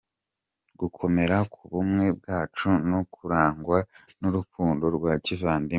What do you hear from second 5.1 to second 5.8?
kivandimwe;